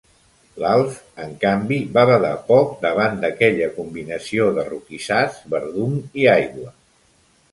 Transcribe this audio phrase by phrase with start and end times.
[0.61, 0.93] L'Alf,
[1.25, 6.75] en canvi, va badar poc davant d'aquella combinació de roquissars, verdum i aigua.